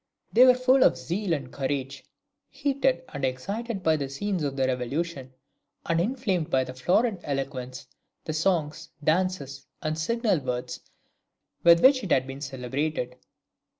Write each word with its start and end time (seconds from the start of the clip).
They 0.33 0.45
were 0.45 0.55
full 0.55 0.83
of 0.83 0.97
zeal 0.97 1.31
and 1.31 1.53
courage, 1.53 2.03
"heated 2.49 3.03
and 3.13 3.23
excited 3.23 3.83
by 3.83 3.97
the 3.97 4.09
scenes 4.09 4.41
of 4.43 4.55
the 4.55 4.65
Revolution, 4.65 5.31
and 5.85 6.01
inflamed 6.01 6.49
by 6.49 6.63
the 6.63 6.73
florid 6.73 7.19
eloquence, 7.23 7.85
the 8.25 8.33
songs, 8.33 8.89
dances, 9.03 9.67
and 9.79 9.95
signal 9.95 10.39
words 10.39 10.79
with 11.63 11.81
which 11.81 12.03
it 12.03 12.09
had 12.11 12.25
been 12.25 12.41
celebrated." 12.41 13.15